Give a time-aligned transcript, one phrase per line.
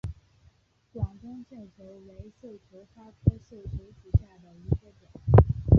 [0.93, 5.21] 广东绣球为绣球花科绣球属下的一个种。